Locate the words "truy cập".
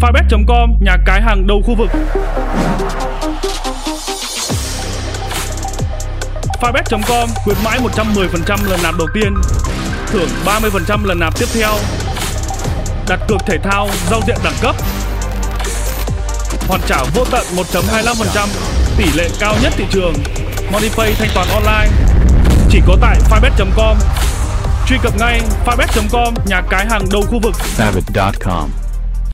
24.86-25.18